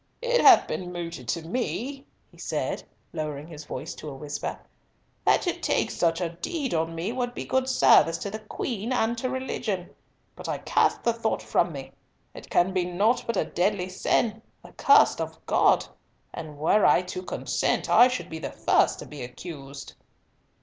[0.23, 2.81] "It hath been mooted to me," he said,
[3.13, 4.57] lowering his voice to a whisper,
[5.25, 8.91] "that to take such a deed on me would be good service to the Queen
[8.91, 9.91] and to religion,
[10.35, 11.91] but I cast the thought from me.
[12.33, 18.07] It can be nought but a deadly sin—accursed of God—and were I to consent, I
[18.07, 19.93] should be the first to be accused."